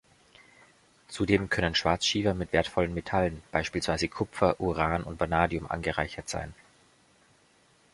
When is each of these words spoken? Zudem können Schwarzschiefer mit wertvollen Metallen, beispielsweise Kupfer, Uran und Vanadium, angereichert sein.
Zudem 1.09 1.49
können 1.49 1.75
Schwarzschiefer 1.75 2.33
mit 2.33 2.53
wertvollen 2.53 2.91
Metallen, 2.95 3.43
beispielsweise 3.51 4.07
Kupfer, 4.07 4.59
Uran 4.59 5.03
und 5.03 5.19
Vanadium, 5.19 5.69
angereichert 5.69 6.27
sein. 6.27 6.55